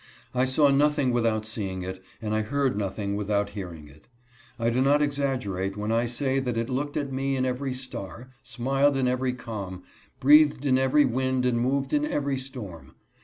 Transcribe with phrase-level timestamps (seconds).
[0.33, 4.07] I saw nothing without seeing it, and I heard nothing without hearing it.
[4.57, 8.29] I do not exaggerate when I say that it looked at me in every star,
[8.41, 9.83] smiled in every calm,
[10.19, 12.95] breathed in every wind and moved in every storm.